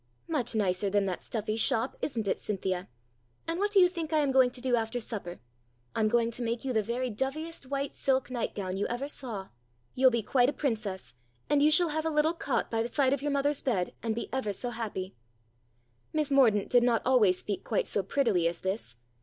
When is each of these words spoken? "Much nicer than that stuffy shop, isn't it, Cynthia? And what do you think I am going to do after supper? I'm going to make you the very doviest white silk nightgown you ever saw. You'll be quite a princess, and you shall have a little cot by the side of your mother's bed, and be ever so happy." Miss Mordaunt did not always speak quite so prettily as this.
"Much 0.27 0.55
nicer 0.55 0.89
than 0.89 1.05
that 1.05 1.21
stuffy 1.21 1.55
shop, 1.55 1.95
isn't 2.01 2.27
it, 2.27 2.39
Cynthia? 2.39 2.89
And 3.47 3.59
what 3.59 3.69
do 3.69 3.79
you 3.79 3.87
think 3.87 4.11
I 4.11 4.21
am 4.21 4.31
going 4.31 4.49
to 4.49 4.59
do 4.59 4.75
after 4.75 4.99
supper? 4.99 5.39
I'm 5.95 6.07
going 6.07 6.31
to 6.31 6.41
make 6.41 6.65
you 6.65 6.73
the 6.73 6.81
very 6.81 7.11
doviest 7.11 7.67
white 7.67 7.93
silk 7.93 8.31
nightgown 8.31 8.77
you 8.77 8.87
ever 8.87 9.07
saw. 9.07 9.49
You'll 9.93 10.09
be 10.09 10.23
quite 10.23 10.49
a 10.49 10.53
princess, 10.53 11.13
and 11.51 11.61
you 11.61 11.69
shall 11.69 11.89
have 11.89 12.07
a 12.07 12.09
little 12.09 12.33
cot 12.33 12.71
by 12.71 12.81
the 12.81 12.87
side 12.89 13.13
of 13.13 13.21
your 13.21 13.29
mother's 13.29 13.61
bed, 13.61 13.93
and 14.01 14.15
be 14.15 14.27
ever 14.33 14.51
so 14.53 14.71
happy." 14.71 15.13
Miss 16.13 16.31
Mordaunt 16.31 16.71
did 16.71 16.81
not 16.81 17.03
always 17.05 17.37
speak 17.37 17.63
quite 17.63 17.85
so 17.85 18.01
prettily 18.01 18.47
as 18.47 18.61
this. 18.61 18.95